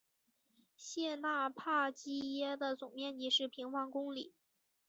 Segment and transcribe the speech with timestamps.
[0.75, 4.33] 谢讷帕基耶的总面积为平方公里。